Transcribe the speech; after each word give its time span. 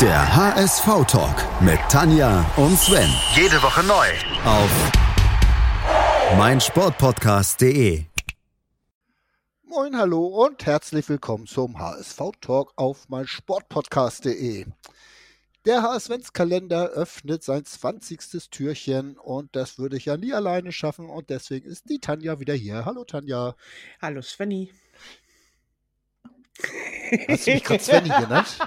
Der 0.00 0.36
HSV-Talk 0.36 1.62
mit 1.62 1.78
Tanja 1.88 2.44
und 2.56 2.76
Sven. 2.76 3.08
Jede 3.36 3.62
Woche 3.62 3.84
neu. 3.84 4.08
Auf 4.44 4.68
meinsportpodcast.de. 6.36 8.02
Moin, 9.62 9.96
hallo 9.96 10.26
und 10.26 10.66
herzlich 10.66 11.08
willkommen 11.08 11.46
zum 11.46 11.78
HSV-Talk 11.78 12.72
auf 12.74 13.08
meinsportpodcast.de. 13.08 14.66
Der 15.64 15.82
HSV-Kalender 15.82 16.88
öffnet 16.88 17.44
sein 17.44 17.64
20. 17.64 18.50
Türchen 18.50 19.16
und 19.16 19.54
das 19.54 19.78
würde 19.78 19.96
ich 19.96 20.06
ja 20.06 20.16
nie 20.16 20.34
alleine 20.34 20.72
schaffen 20.72 21.08
und 21.08 21.30
deswegen 21.30 21.68
ist 21.68 21.88
die 21.88 22.00
Tanja 22.00 22.40
wieder 22.40 22.54
hier. 22.54 22.84
Hallo 22.84 23.04
Tanja. 23.04 23.54
Hallo 24.02 24.22
Svenny. 24.22 24.72
Hast 27.28 27.46
du 27.46 27.52
mich 27.52 27.64
gerade 27.64 27.82
Svenny 27.82 28.08
genannt? 28.08 28.56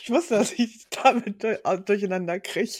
ich 0.00 0.10
wusste, 0.10 0.34
dass 0.34 0.52
ich 0.52 0.86
damit 0.90 1.44
durcheinander 1.86 2.40
kriege. 2.40 2.72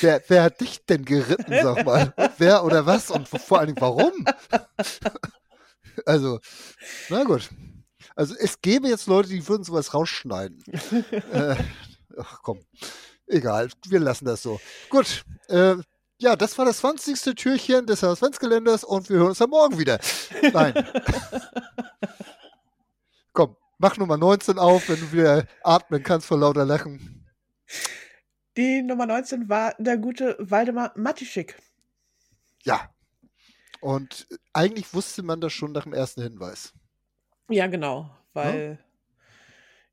wer, 0.00 0.22
wer 0.28 0.42
hat 0.42 0.60
dich 0.60 0.84
denn 0.84 1.04
geritten, 1.04 1.52
sag 1.62 1.84
mal? 1.84 2.12
wer 2.38 2.64
oder 2.64 2.86
was 2.86 3.10
und 3.10 3.28
vor 3.28 3.58
allen 3.58 3.68
Dingen 3.68 3.80
warum? 3.80 4.24
also, 6.06 6.40
na 7.08 7.24
gut. 7.24 7.50
Also 8.16 8.34
es 8.38 8.60
gäbe 8.60 8.88
jetzt 8.88 9.06
Leute, 9.06 9.28
die 9.28 9.46
würden 9.48 9.64
sowas 9.64 9.94
rausschneiden. 9.94 10.62
äh, 11.32 11.56
ach 12.18 12.42
komm, 12.42 12.60
egal, 13.26 13.70
wir 13.88 14.00
lassen 14.00 14.24
das 14.24 14.42
so. 14.42 14.60
Gut, 14.88 15.24
äh, 15.48 15.76
ja, 16.20 16.36
das 16.36 16.56
war 16.58 16.66
das 16.66 16.78
20. 16.78 17.34
Türchen 17.34 17.86
des 17.86 18.04
Adventskalenders 18.04 18.84
und 18.84 19.08
wir 19.08 19.16
hören 19.16 19.28
uns 19.28 19.38
dann 19.38 19.50
morgen 19.50 19.78
wieder. 19.78 19.98
Nein. 20.52 20.74
komm, 23.32 23.56
mach 23.78 23.96
Nummer 23.96 24.18
19 24.18 24.58
auf, 24.58 24.88
wenn 24.90 25.00
du 25.00 25.12
wieder 25.12 25.46
atmen 25.62 26.02
kannst 26.02 26.26
vor 26.26 26.38
lauter 26.38 26.66
Lachen. 26.66 27.26
Die 28.56 28.82
Nummer 28.82 29.06
19 29.06 29.48
war 29.48 29.74
der 29.78 29.96
gute 29.96 30.36
Waldemar 30.38 30.92
Matischik. 30.94 31.56
Ja. 32.64 32.92
Und 33.80 34.28
eigentlich 34.52 34.92
wusste 34.92 35.22
man 35.22 35.40
das 35.40 35.54
schon 35.54 35.72
nach 35.72 35.84
dem 35.84 35.94
ersten 35.94 36.22
Hinweis. 36.22 36.74
Ja, 37.48 37.66
genau, 37.66 38.10
weil 38.34 38.78
ja? 38.78 38.84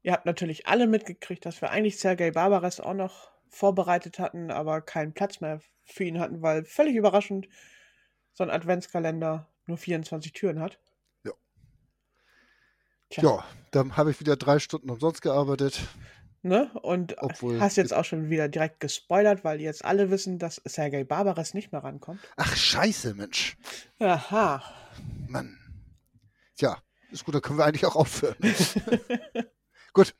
ihr 0.03 0.11
habt 0.11 0.25
natürlich 0.25 0.67
alle 0.67 0.87
mitgekriegt, 0.87 1.45
dass 1.45 1.61
wir 1.61 1.71
eigentlich 1.71 1.99
Sergei 1.99 2.31
Barbares 2.31 2.81
auch 2.81 2.93
noch 2.93 3.31
vorbereitet 3.49 4.19
hatten, 4.19 4.51
aber 4.51 4.81
keinen 4.81 5.13
Platz 5.13 5.41
mehr 5.41 5.59
für 5.85 6.03
ihn 6.03 6.19
hatten, 6.19 6.41
weil 6.41 6.65
völlig 6.65 6.95
überraschend 6.95 7.47
so 8.33 8.43
ein 8.43 8.49
Adventskalender 8.49 9.47
nur 9.65 9.77
24 9.77 10.33
Türen 10.33 10.59
hat. 10.59 10.79
Ja. 11.23 11.31
Tja. 13.09 13.23
Ja, 13.23 13.45
dann 13.71 13.97
habe 13.97 14.11
ich 14.11 14.19
wieder 14.19 14.35
drei 14.35 14.59
Stunden 14.59 14.89
umsonst 14.89 15.21
gearbeitet. 15.21 15.81
Ne? 16.43 16.71
Und 16.81 17.15
Obwohl, 17.17 17.59
hast 17.59 17.77
jetzt 17.77 17.93
auch 17.93 18.05
schon 18.05 18.29
wieder 18.29 18.47
direkt 18.47 18.79
gespoilert, 18.79 19.43
weil 19.43 19.59
jetzt 19.59 19.83
alle 19.83 20.11
wissen, 20.11 20.39
dass 20.39 20.61
Sergei 20.65 21.03
Barbares 21.03 21.53
nicht 21.53 21.71
mehr 21.71 21.83
rankommt. 21.83 22.21
Ach, 22.37 22.55
scheiße, 22.55 23.15
Mensch. 23.15 23.57
Aha. 23.99 24.63
Mann. 25.27 25.57
Tja, 26.55 26.77
ist 27.11 27.25
gut, 27.25 27.35
dann 27.35 27.41
können 27.41 27.57
wir 27.57 27.65
eigentlich 27.65 27.85
auch 27.85 27.95
aufhören. 27.95 28.35
gut. 29.93 30.13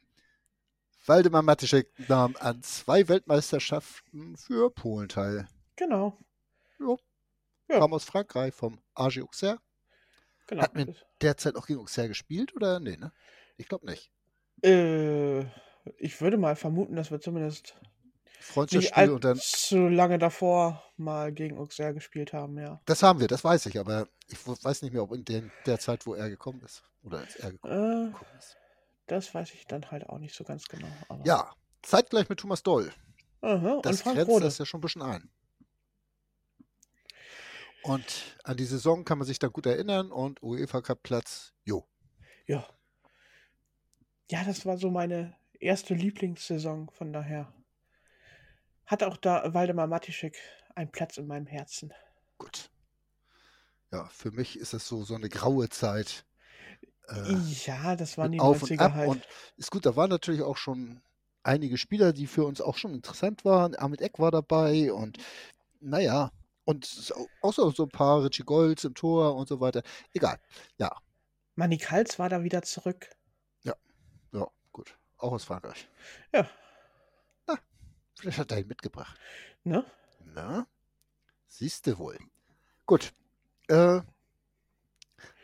Waldemar 1.07 1.41
Matischek 1.41 1.87
nahm 2.09 2.35
an 2.39 2.61
zwei 2.63 3.07
Weltmeisterschaften 3.07 4.35
für 4.35 4.69
Polen 4.69 5.07
teil. 5.07 5.47
Genau. 5.77 6.17
Jo. 6.79 6.99
Ja. 7.69 7.79
Kam 7.79 7.93
aus 7.93 8.03
Frankreich 8.03 8.53
vom 8.53 8.79
AG 8.93 9.21
Auxerre. 9.21 9.59
Genau. 10.47 10.63
Hat 10.63 10.75
mir 10.75 10.93
derzeit 11.21 11.55
auch 11.55 11.65
gegen 11.65 11.79
Auxerre 11.79 12.09
gespielt 12.09 12.55
oder? 12.55 12.79
Nee, 12.79 12.97
ne? 12.97 13.11
Ich 13.57 13.67
glaube 13.67 13.85
nicht. 13.85 14.11
Äh, 14.63 15.41
ich 15.97 16.19
würde 16.19 16.37
mal 16.37 16.55
vermuten, 16.55 16.95
dass 16.95 17.09
wir 17.09 17.21
zumindest 17.21 17.75
Freundschaftsspiel 18.39 19.09
und 19.11 19.23
dann. 19.23 19.37
zu 19.37 19.87
lange 19.87 20.19
davor 20.19 20.83
mal 20.97 21.31
gegen 21.31 21.57
Auxerre 21.57 21.93
gespielt 21.93 22.33
haben, 22.33 22.57
ja. 22.57 22.81
Das 22.85 23.01
haben 23.03 23.19
wir, 23.19 23.27
das 23.27 23.43
weiß 23.43 23.65
ich, 23.67 23.79
aber 23.79 24.07
ich 24.27 24.37
weiß 24.45 24.81
nicht 24.81 24.93
mehr, 24.93 25.03
ob 25.03 25.13
in 25.13 25.25
den, 25.25 25.51
der 25.65 25.79
Zeit, 25.79 26.05
wo 26.05 26.15
er 26.15 26.29
gekommen 26.29 26.61
ist. 26.63 26.83
Oder 27.03 27.19
als 27.19 27.35
er 27.37 27.51
gekommen, 27.51 28.13
äh, 28.13 28.37
ist. 28.37 28.57
Das 29.07 29.33
weiß 29.33 29.53
ich 29.53 29.65
dann 29.67 29.89
halt 29.89 30.07
auch 30.09 30.19
nicht 30.19 30.35
so 30.35 30.43
ganz 30.43 30.67
genau. 30.67 30.87
ja, 31.23 31.51
zeitgleich 31.81 32.29
mit 32.29 32.39
Thomas 32.39 32.63
Doll. 32.63 32.91
Aha, 33.41 33.79
das 33.81 34.03
grenzt 34.03 34.27
Rode. 34.27 34.45
das 34.45 34.57
ja 34.57 34.65
schon 34.65 34.79
ein 34.79 34.81
bisschen 34.81 35.01
ein. 35.01 35.29
Und 37.83 38.37
an 38.43 38.57
die 38.57 38.65
Saison 38.65 39.05
kann 39.05 39.17
man 39.17 39.25
sich 39.25 39.39
dann 39.39 39.53
gut 39.53 39.65
erinnern 39.65 40.11
und 40.11 40.43
UEFA 40.43 40.81
Cup 40.81 41.03
Platz, 41.03 41.53
jo. 41.63 41.87
Ja. 42.45 42.67
Ja, 44.29 44.43
das 44.43 44.65
war 44.65 44.77
so 44.77 44.91
meine 44.91 45.37
erste 45.59 45.93
Lieblingssaison, 45.93 46.89
von 46.89 47.13
daher 47.13 47.53
hat 48.85 49.03
auch 49.03 49.17
da 49.17 49.53
Waldemar 49.53 49.87
Matischek 49.87 50.37
einen 50.75 50.91
Platz 50.91 51.17
in 51.17 51.27
meinem 51.27 51.47
Herzen. 51.47 51.93
Gut. 52.37 52.69
Ja, 53.91 54.05
für 54.09 54.31
mich 54.31 54.59
ist 54.59 54.73
es 54.73 54.87
so, 54.87 55.03
so 55.03 55.15
eine 55.15 55.29
graue 55.29 55.69
Zeit. 55.69 56.25
Äh, 57.09 57.35
ja, 57.65 57.95
das 57.95 58.17
waren 58.17 58.31
die 58.31 58.39
auf 58.39 58.63
90er 58.63 58.71
und 58.71 58.79
ab. 58.81 58.93
halt. 58.93 59.09
Und 59.09 59.27
ist 59.55 59.71
gut, 59.71 59.85
da 59.85 59.95
waren 59.95 60.09
natürlich 60.09 60.41
auch 60.41 60.57
schon 60.57 61.01
einige 61.43 61.77
Spieler, 61.77 62.13
die 62.13 62.27
für 62.27 62.45
uns 62.45 62.61
auch 62.61 62.77
schon 62.77 62.93
interessant 62.93 63.45
waren. 63.45 63.75
Ahmed 63.75 64.01
Eck 64.01 64.19
war 64.19 64.31
dabei 64.31 64.91
und 64.91 65.17
naja, 65.79 66.31
und 66.65 67.13
auch 67.41 67.53
so, 67.53 67.71
so 67.71 67.83
ein 67.83 67.89
paar 67.89 68.23
Richie 68.23 68.43
Golds 68.43 68.83
im 68.83 68.93
Tor 68.93 69.35
und 69.35 69.47
so 69.47 69.61
weiter. 69.61 69.83
Egal, 70.13 70.37
ja. 70.77 70.91
Manny 71.55 71.77
Kals 71.77 72.19
war 72.19 72.29
da 72.29 72.43
wieder 72.43 72.61
zurück. 72.61 73.09
Ja, 73.63 73.73
ja, 74.33 74.47
gut. 74.73 74.97
Auch 75.17 75.31
aus 75.31 75.45
Frankreich. 75.45 75.87
Ja. 76.33 76.47
Na, 77.47 77.57
vielleicht 78.15 78.37
hat 78.37 78.51
er 78.51 78.59
ihn 78.59 78.67
mitgebracht. 78.67 79.17
Ne? 79.63 79.85
Na, 80.25 80.67
siehst 81.47 81.87
du 81.87 81.97
wohl. 81.97 82.19
Gut. 82.85 83.13
Äh, 83.69 84.01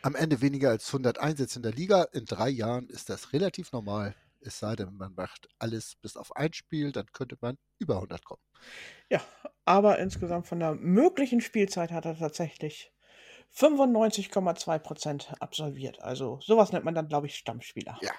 am 0.04 0.16
Ende 0.16 0.42
weniger 0.42 0.70
als 0.70 0.88
100 0.88 1.18
Einsätze 1.18 1.58
in 1.60 1.64
der 1.64 1.72
Liga. 1.72 2.04
In 2.12 2.26
drei 2.26 2.50
Jahren 2.50 2.88
ist 2.90 3.10
das 3.10 3.34
relativ 3.34 3.72
normal. 3.72 4.16
Es 4.42 4.60
sei 4.60 4.76
denn, 4.76 4.94
man 4.94 5.16
macht 5.16 5.48
alles 5.58 5.96
bis 5.96 6.18
auf 6.18 6.36
ein 6.36 6.52
Spiel, 6.52 6.92
dann 6.92 7.06
könnte 7.14 7.38
man 7.40 7.58
über 7.80 7.96
100 7.96 8.26
kommen. 8.26 8.42
Ja, 9.10 9.22
aber 9.64 10.00
insgesamt 10.00 10.48
von 10.48 10.60
der 10.60 10.76
möglichen 10.76 11.40
Spielzeit 11.40 11.92
hat 11.92 12.06
er 12.06 12.18
tatsächlich 12.18 12.92
95,2 13.56 14.80
Prozent 14.80 15.34
absolviert. 15.40 16.02
Also 16.02 16.40
sowas 16.42 16.74
nennt 16.74 16.84
man 16.84 16.96
dann, 16.96 17.08
glaube 17.08 17.28
ich, 17.28 17.36
Stammspieler. 17.36 17.98
Ja. 18.02 18.12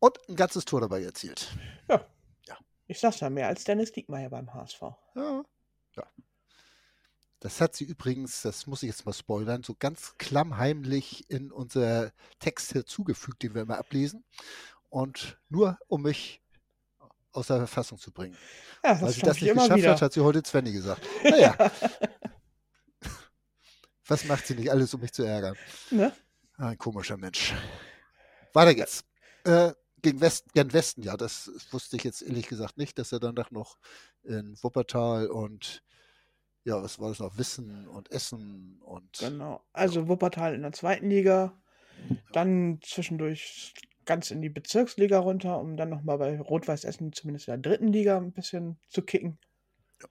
Und 0.00 0.18
ein 0.28 0.34
ganzes 0.34 0.64
Tor 0.64 0.80
dabei 0.80 1.04
erzielt. 1.04 1.56
Ja. 1.88 2.04
ja. 2.48 2.58
Ich 2.88 2.98
sag's 2.98 3.20
ja, 3.20 3.30
mehr 3.30 3.46
als 3.46 3.62
Dennis 3.62 3.92
Diekmeyer 3.92 4.30
beim 4.30 4.52
HSV. 4.52 4.82
Ja. 5.14 5.44
Ja. 5.94 6.06
Das 7.42 7.60
hat 7.60 7.74
sie 7.74 7.82
übrigens, 7.82 8.42
das 8.42 8.68
muss 8.68 8.84
ich 8.84 8.88
jetzt 8.88 9.04
mal 9.04 9.12
spoilern, 9.12 9.64
so 9.64 9.74
ganz 9.76 10.14
klammheimlich 10.16 11.28
in 11.28 11.50
unser 11.50 12.12
Text 12.38 12.70
hinzugefügt, 12.70 13.42
den 13.42 13.56
wir 13.56 13.62
immer 13.62 13.78
ablesen. 13.78 14.24
Und 14.90 15.40
nur 15.48 15.76
um 15.88 16.02
mich 16.02 16.40
aus 17.32 17.48
der 17.48 17.56
Verfassung 17.56 17.98
zu 17.98 18.12
bringen. 18.12 18.36
Ja, 18.84 19.00
Weil 19.00 19.10
sie 19.10 19.22
das 19.22 19.40
nicht 19.40 19.54
geschafft 19.54 19.74
wieder. 19.74 19.90
hat, 19.90 20.02
hat 20.02 20.12
sie 20.12 20.20
heute 20.20 20.40
Svenny 20.46 20.70
gesagt. 20.70 21.04
Naja. 21.24 21.56
Was 24.06 24.24
macht 24.26 24.46
sie 24.46 24.54
nicht 24.54 24.70
alles, 24.70 24.94
um 24.94 25.00
mich 25.00 25.12
zu 25.12 25.24
ärgern? 25.24 25.56
Ne? 25.90 26.12
Ein 26.58 26.78
komischer 26.78 27.16
Mensch. 27.16 27.54
Weiter 28.52 28.76
geht's. 28.76 29.04
Äh, 29.42 29.72
gegen 30.00 30.20
Westen, 30.20 30.48
gern 30.54 30.72
Westen, 30.72 31.02
ja, 31.02 31.16
das 31.16 31.50
wusste 31.72 31.96
ich 31.96 32.04
jetzt 32.04 32.22
ehrlich 32.22 32.46
gesagt 32.46 32.78
nicht, 32.78 32.98
dass 33.00 33.10
er 33.10 33.18
danach 33.18 33.50
noch 33.50 33.78
in 34.22 34.56
Wuppertal 34.62 35.26
und 35.26 35.82
ja, 36.64 36.82
was 36.82 36.98
war 36.98 37.08
das 37.08 37.18
noch? 37.18 37.36
Wissen 37.38 37.88
und 37.88 38.10
Essen 38.10 38.80
und. 38.82 39.18
Genau. 39.18 39.62
Also 39.72 40.08
Wuppertal 40.08 40.54
in 40.54 40.62
der 40.62 40.72
zweiten 40.72 41.08
Liga, 41.08 41.60
dann 42.32 42.80
zwischendurch 42.82 43.74
ganz 44.04 44.30
in 44.30 44.42
die 44.42 44.48
Bezirksliga 44.48 45.18
runter, 45.18 45.60
um 45.60 45.76
dann 45.76 45.90
nochmal 45.90 46.18
bei 46.18 46.40
Rot-Weiß 46.40 46.84
Essen 46.84 47.12
zumindest 47.12 47.48
in 47.48 47.52
der 47.52 47.70
dritten 47.70 47.92
Liga 47.92 48.16
ein 48.16 48.32
bisschen 48.32 48.78
zu 48.88 49.02
kicken. 49.02 49.38
Ja. 50.00 50.08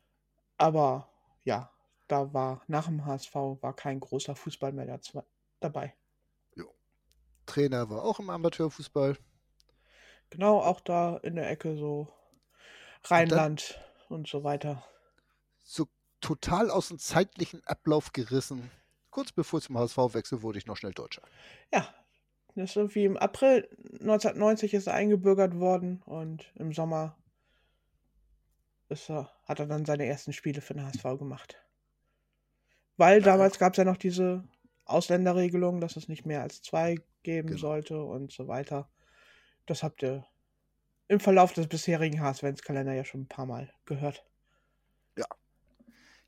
Aber 0.57 1.09
ja, 1.43 1.71
da 2.07 2.33
war 2.33 2.63
nach 2.67 2.85
dem 2.85 3.05
HSV 3.05 3.33
war 3.33 3.75
kein 3.75 3.99
großer 3.99 4.35
Fußball 4.35 4.71
mehr 4.71 4.99
dabei. 5.59 5.93
Trainer 7.45 7.89
war 7.89 8.03
auch 8.03 8.19
im 8.19 8.29
Amateurfußball. 8.29 9.17
Genau, 10.29 10.59
auch 10.59 10.79
da 10.79 11.17
in 11.17 11.35
der 11.35 11.49
Ecke 11.49 11.75
so 11.75 12.07
Rheinland 13.03 13.77
und, 14.03 14.09
dann, 14.09 14.19
und 14.19 14.27
so 14.27 14.43
weiter. 14.43 14.85
So 15.63 15.87
total 16.21 16.69
aus 16.69 16.89
dem 16.89 16.99
zeitlichen 16.99 17.61
Ablauf 17.65 18.13
gerissen. 18.13 18.71
Kurz 19.09 19.31
bevor 19.31 19.59
ich 19.59 19.65
zum 19.65 19.77
HSV 19.77 19.97
wechsel, 20.13 20.41
wurde 20.41 20.57
ich 20.57 20.67
noch 20.67 20.77
schnell 20.77 20.93
Deutscher. 20.93 21.21
Ja, 21.73 21.87
das 22.55 22.71
ist 22.71 22.75
irgendwie 22.77 23.05
im 23.05 23.17
April 23.17 23.67
1990 23.99 24.73
ist 24.73 24.87
er 24.87 24.93
eingebürgert 24.93 25.59
worden 25.59 26.01
und 26.05 26.51
im 26.55 26.73
Sommer 26.73 27.17
ist 28.89 29.09
er, 29.09 29.31
hat 29.43 29.59
er 29.59 29.67
dann 29.67 29.85
seine 29.85 30.05
ersten 30.05 30.33
Spiele 30.33 30.61
für 30.61 30.73
den 30.73 30.85
HSV 30.85 31.03
gemacht. 31.17 31.57
Weil 32.97 33.21
damals 33.21 33.57
gab 33.57 33.73
es 33.73 33.77
ja 33.77 33.85
noch 33.85 33.97
diese 33.97 34.43
Ausländerregelung, 34.85 35.79
dass 35.79 35.95
es 35.95 36.07
nicht 36.07 36.25
mehr 36.25 36.41
als 36.41 36.61
zwei 36.61 36.97
geben 37.23 37.49
Genau. 37.49 37.59
sollte 37.59 38.03
und 38.03 38.31
so 38.31 38.47
weiter. 38.47 38.89
Das 39.65 39.83
habt 39.83 40.03
ihr 40.03 40.25
im 41.07 41.19
Verlauf 41.19 41.53
des 41.53 41.67
bisherigen 41.67 42.21
HSV-Kalender 42.21 42.93
ja 42.93 43.05
schon 43.05 43.21
ein 43.21 43.27
paar 43.27 43.45
Mal 43.45 43.73
gehört. 43.85 44.25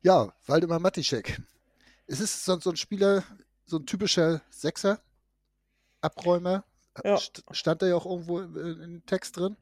Ja, 0.04 0.34
Waldemar 0.46 0.80
Matischek. 0.80 1.40
Es 2.06 2.20
ist 2.20 2.44
so, 2.44 2.60
so 2.60 2.68
ein 2.68 2.76
Spieler, 2.76 3.24
so 3.64 3.78
ein 3.78 3.86
typischer 3.86 4.42
Sechser, 4.50 5.00
Abräumer. 6.02 6.64
Ja. 7.02 7.16
St 7.16 7.42
stand 7.52 7.80
da 7.80 7.86
ja 7.86 7.94
auch 7.96 8.04
irgendwo 8.04 8.40
im, 8.40 8.82
im 8.82 9.06
Text 9.06 9.38
drin. 9.38 9.56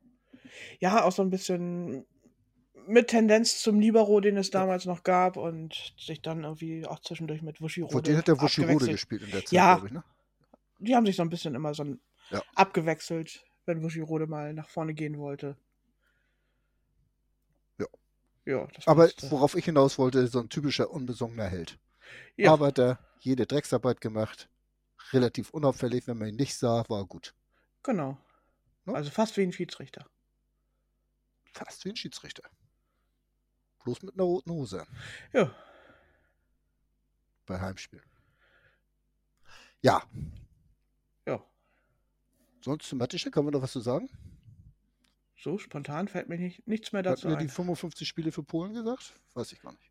Ja, 0.81 1.05
auch 1.05 1.13
so 1.13 1.23
ein 1.23 1.31
bisschen 1.31 2.05
mit 2.89 3.07
Tendenz 3.07 3.63
zum 3.63 3.79
Libero, 3.79 4.21
den 4.21 4.37
es 4.37 4.51
damals 4.51 4.85
noch 4.85 5.05
gab 5.05 5.37
und 5.37 5.95
sich 5.97 6.21
dann 6.23 6.43
irgendwie 6.43 6.87
auch 6.87 6.99
zwischendurch 6.99 7.41
mit 7.43 7.61
Wuschirode 7.61 7.93
Vor 7.93 8.03
den 8.03 8.17
hat 8.17 8.27
der 8.27 8.41
Wuschirode 8.41 8.89
gespielt 8.89 9.23
in 9.23 9.31
der 9.31 9.45
Zeit, 9.45 9.53
Ja. 9.53 9.75
glaube 9.75 9.87
ich. 9.87 9.93
Ne? 9.93 10.03
Die 10.81 10.97
haben 10.97 11.07
sich 11.07 11.15
so 11.15 11.23
ein 11.23 11.31
bisschen 11.31 11.55
immer 11.55 11.73
so 11.73 11.85
Ja. 12.31 12.43
abgewechselt, 12.57 13.45
wenn 13.65 13.81
Wuschirode 13.85 14.27
mal 14.27 14.53
nach 14.55 14.69
vorne 14.69 14.93
gehen 14.93 15.19
wollte. 15.19 15.57
Ja. 18.45 18.67
Aber 18.87 19.05
passte. 19.05 19.31
worauf 19.31 19.55
ich 19.55 19.65
hinaus 19.65 19.99
wollte, 19.99 20.27
so 20.27 20.41
ein 20.41 20.49
typischer 20.49 20.91
unbesungener 20.91 21.47
Held. 21.47 21.79
ja, 22.37 22.53
Arbeiter, 22.53 22.99
jede 23.21 23.47
Drecksarbeit 23.47 24.01
gemacht, 24.01 24.49
relativ 25.13 25.51
unauffällig, 25.51 26.07
wenn 26.07 26.19
man 26.19 26.29
ihn 26.29 26.37
nicht 26.37 26.57
sah, 26.57 26.85
war 26.89 27.05
gut. 27.07 27.35
genau. 27.83 28.19
Ne? 28.85 28.95
Also 28.95 29.11
fast 29.11 29.37
wie 29.37 29.43
ein 29.43 29.53
Schiedsrichter. 29.53 30.07
Fast 31.53 31.85
wie 31.85 31.91
ein 31.91 31.97
Schiedsrichter. 31.97 32.43
Bloß 33.85 34.03
mit 34.03 34.15
einer 34.15 34.25
roten 34.25 34.51
Hose 34.51 34.87
Ja, 35.33 35.55
bei 37.47 37.61
Heimspielen. 37.61 38.05
Ja, 39.83 40.03
ja. 41.27 41.41
sonst 42.61 42.89
zu 42.89 42.97
Matischek, 42.97 43.37
haben 43.37 43.47
wir 43.47 43.51
noch 43.53 43.63
was 43.63 43.73
zu 43.73 43.81
sagen? 43.81 44.09
So 45.43 45.59
spontan 45.59 46.07
fällt 46.07 46.29
mir 46.29 46.39
nicht, 46.39 46.67
nichts 46.69 46.93
mehr 46.93 47.03
dazu 47.03 47.29
wir 47.29 47.37
die 47.37 47.45
ein. 47.47 47.49
55 47.49 48.07
Spiele 48.07 48.31
für 48.31 48.45
Polen 48.45 48.75
gesagt? 48.75 49.19
Weiß 49.35 49.51
ich 49.53 49.61
gar 49.61 49.73
nicht. 49.73 49.91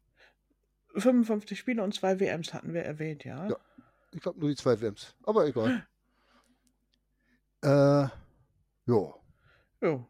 55 0.96 1.60
Spiele 1.60 1.84
und 1.84 1.94
zwei 1.94 2.20
WMs 2.22 2.54
hatten 2.54 2.74
wir 2.74 2.84
erwähnt, 2.84 3.26
ja. 3.26 3.50
Ja. 3.50 3.58
Ich 4.12 4.22
glaube 4.22 4.40
nur 4.40 4.50
die 4.50 4.56
zwei 4.56 4.80
WMs. 4.80 5.14
Aber 5.24 5.46
egal. 5.46 5.86
äh, 7.64 7.68
ja, 7.68 9.14
Ja. 9.82 10.08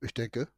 ich 0.00 0.14
denke. 0.14 0.48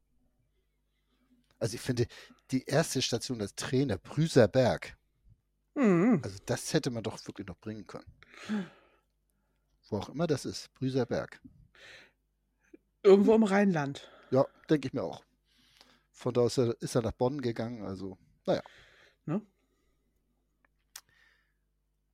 Also 1.58 1.74
ich 1.74 1.80
finde, 1.80 2.06
die 2.52 2.64
erste 2.64 3.02
Station 3.02 3.40
als 3.40 3.54
Trainer, 3.56 3.98
Brüser 3.98 4.46
Berg, 4.46 4.96
Mhm. 5.74 6.20
also 6.24 6.38
das 6.46 6.72
hätte 6.72 6.90
man 6.90 7.02
doch 7.02 7.18
wirklich 7.26 7.46
noch 7.46 7.58
bringen 7.58 7.86
können. 7.86 8.06
Wo 9.88 9.98
auch 9.98 10.08
immer 10.10 10.26
das 10.26 10.44
ist, 10.44 10.72
Brüser 10.74 11.06
Berg. 11.06 11.40
Irgendwo 13.06 13.36
im 13.36 13.44
Rheinland. 13.44 14.10
Ja, 14.32 14.44
denke 14.68 14.88
ich 14.88 14.92
mir 14.92 15.04
auch. 15.04 15.22
Von 16.10 16.34
da 16.34 16.40
aus 16.40 16.58
ist 16.58 16.96
er 16.96 17.02
nach 17.02 17.12
Bonn 17.12 17.40
gegangen, 17.40 17.84
also, 17.84 18.18
naja. 18.46 18.62
Ne? 19.26 19.40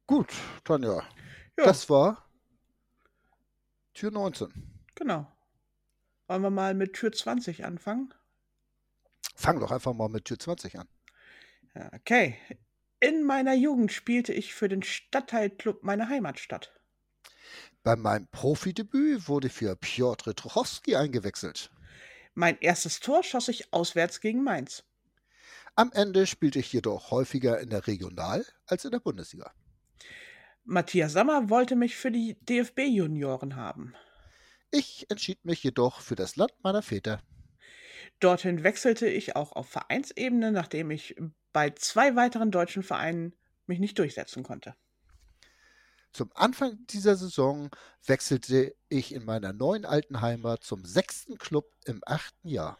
Gut, 0.06 0.30
Tanja, 0.64 1.02
Ja, 1.58 1.64
das 1.64 1.88
war 1.88 2.28
Tür 3.94 4.10
19. 4.10 4.52
genau. 4.94 5.32
Wollen 6.26 6.42
wir 6.42 6.50
mal 6.50 6.74
mit 6.74 6.92
Tür 6.92 7.10
20 7.10 7.64
anfangen? 7.64 8.12
Fang 9.34 9.60
doch 9.60 9.70
einfach 9.70 9.94
mal 9.94 10.10
mit 10.10 10.26
Tür 10.26 10.38
20 10.38 10.78
an. 10.78 10.88
Okay. 11.94 12.36
In 13.00 13.24
meiner 13.24 13.54
Jugend 13.54 13.92
spielte 13.92 14.34
ich 14.34 14.52
für 14.52 14.68
den 14.68 14.82
Stadtteilclub 14.82 15.84
meiner 15.84 16.10
Heimatstadt. 16.10 16.70
Bei 17.84 17.96
meinem 17.96 18.28
Profidebüt 18.28 19.26
wurde 19.28 19.48
für 19.48 19.74
Piotr 19.74 20.34
Truchowski 20.34 20.94
eingewechselt. 20.94 21.70
Mein 22.34 22.56
erstes 22.60 23.00
Tor 23.00 23.24
schoss 23.24 23.48
ich 23.48 23.72
auswärts 23.72 24.20
gegen 24.20 24.44
Mainz. 24.44 24.84
Am 25.74 25.90
Ende 25.92 26.26
spielte 26.26 26.60
ich 26.60 26.72
jedoch 26.72 27.10
häufiger 27.10 27.58
in 27.60 27.70
der 27.70 27.86
Regional- 27.86 28.46
als 28.66 28.84
in 28.84 28.92
der 28.92 29.00
Bundesliga. 29.00 29.52
Matthias 30.64 31.12
Sammer 31.12 31.50
wollte 31.50 31.74
mich 31.74 31.96
für 31.96 32.12
die 32.12 32.36
DFB-Junioren 32.42 33.56
haben. 33.56 33.96
Ich 34.70 35.10
entschied 35.10 35.44
mich 35.44 35.62
jedoch 35.64 36.00
für 36.00 36.14
das 36.14 36.36
Land 36.36 36.52
meiner 36.62 36.82
Väter. 36.82 37.20
Dorthin 38.20 38.62
wechselte 38.62 39.08
ich 39.08 39.34
auch 39.34 39.52
auf 39.52 39.68
Vereinsebene, 39.68 40.52
nachdem 40.52 40.92
ich 40.92 41.16
bei 41.52 41.70
zwei 41.70 42.14
weiteren 42.14 42.52
deutschen 42.52 42.84
Vereinen 42.84 43.34
mich 43.66 43.80
nicht 43.80 43.98
durchsetzen 43.98 44.44
konnte. 44.44 44.76
Zum 46.12 46.30
Anfang 46.34 46.86
dieser 46.88 47.16
Saison 47.16 47.70
wechselte 48.04 48.74
ich 48.88 49.14
in 49.14 49.24
meiner 49.24 49.52
neuen 49.52 49.86
alten 49.86 50.20
Heimat 50.20 50.62
zum 50.62 50.84
sechsten 50.84 51.38
Club 51.38 51.72
im 51.86 52.02
achten 52.04 52.48
Jahr. 52.48 52.78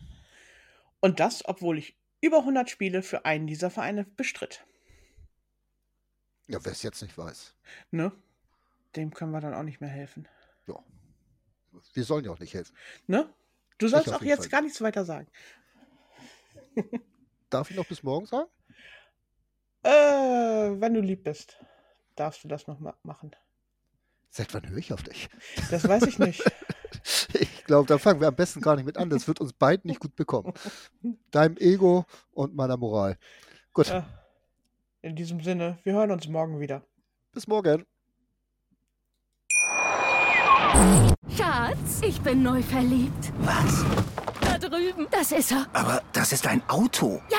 Und 1.01 1.19
das, 1.19 1.47
obwohl 1.47 1.79
ich 1.79 1.97
über 2.21 2.39
100 2.39 2.69
Spiele 2.69 3.03
für 3.03 3.25
einen 3.25 3.47
dieser 3.47 3.71
Vereine 3.71 4.05
bestritt. 4.05 4.65
Ja, 6.47 6.63
wer 6.65 6.73
es 6.73 6.83
jetzt 6.83 7.01
nicht 7.03 7.17
weiß. 7.17 7.55
Ne? 7.91 8.13
Dem 8.97 9.15
können 9.15 9.33
wir 9.33 9.41
dann 9.41 9.55
auch 9.55 9.63
nicht 9.63 9.81
mehr 9.81 9.91
helfen. 9.91 10.29
Ja. 10.67 10.79
Wir 11.95 12.05
sollen 12.05 12.25
ja 12.25 12.31
auch 12.31 12.39
nicht 12.39 12.53
helfen. 12.53 12.77
Ne? 13.07 13.33
Du 13.79 13.89
sollst 13.89 14.13
auch 14.13 14.23
jetzt 14.23 14.43
Fall. 14.43 14.49
gar 14.51 14.63
nichts 14.63 14.81
weiter 14.83 15.05
sagen. 15.05 15.27
Darf 17.51 17.71
ich 17.71 17.77
noch 17.77 17.87
bis 17.87 18.03
morgen 18.03 18.27
sagen? 18.27 18.51
Äh, 19.83 19.91
wenn 19.91 20.95
du 20.95 21.01
lieb 21.01 21.25
bist, 21.25 21.59
darfst 22.17 22.45
du 22.45 22.49
das 22.49 22.67
noch 22.67 22.79
ma 22.81 22.95
machen. 23.03 23.31
Seit 24.31 24.53
wann 24.55 24.69
höre 24.69 24.79
ich 24.79 24.93
auf 24.93 25.03
dich? 25.03 25.29
Das 25.71 25.87
weiß 25.87 26.05
ich 26.05 26.19
nicht. 26.19 26.43
Ich 27.33 27.65
glaube, 27.65 27.89
da 27.89 27.97
fangen 27.97 28.21
wir 28.21 28.29
am 28.29 28.37
besten 28.37 28.61
gar 28.61 28.77
nicht 28.77 28.85
mit 28.85 28.99
an. 28.99 29.09
Das 29.09 29.27
wird 29.27 29.41
uns 29.41 29.53
beiden 29.55 29.89
nicht 29.89 29.99
gut 29.99 30.15
bekommen. 30.15 30.53
Deinem 31.31 31.57
Ego 31.57 32.05
und 32.33 32.55
meiner 32.55 32.77
Moral. 32.77 33.17
Gut, 33.73 33.89
Ja. 33.89 34.07
In 35.01 35.17
diesem 35.17 35.41
Sinne, 35.43 35.79
wir 35.85 35.95
hören 35.95 36.11
uns 36.13 36.29
morgen 36.29 36.61
wieder. 36.61 36.83
bis 37.33 37.47
morgen. 37.49 37.87
Schatz, 41.37 42.01
ich 42.03 42.21
bin 42.21 42.43
neu 42.43 42.63
verliebt. 42.63 43.33
Was? 43.41 43.85
Da 44.41 44.59
drüben. 44.59 45.07
Das 45.11 45.33
ist 45.33 45.51
er. 45.53 45.67
Aber 45.73 46.03
das 46.13 46.33
ist 46.33 46.47
ein 46.47 46.63
Auto. 46.69 47.21
Ja, 47.31 47.39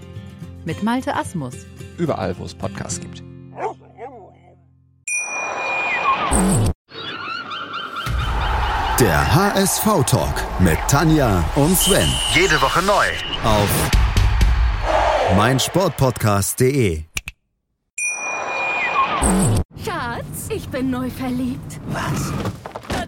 Mit 0.65 0.83
Malte 0.83 1.15
Asmus. 1.15 1.55
Überall, 1.97 2.37
wo 2.37 2.45
es 2.45 2.53
Podcasts 2.53 2.99
gibt. 2.99 3.23
Der 8.99 9.35
HSV-Talk 9.35 10.35
mit 10.59 10.77
Tanja 10.87 11.43
und 11.55 11.75
Sven. 11.75 12.07
Jede 12.33 12.61
Woche 12.61 12.83
neu. 12.83 13.05
Auf 13.43 13.69
meinsportpodcast.de. 15.35 17.03
Schatz, 19.83 20.49
ich 20.49 20.67
bin 20.69 20.91
neu 20.91 21.09
verliebt. 21.09 21.79
Was? 21.87 22.31